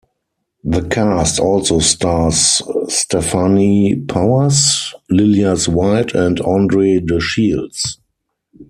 [0.63, 2.59] The cast also stars
[2.89, 7.99] Stefanie Powers, Lillias White and Andre DeShields.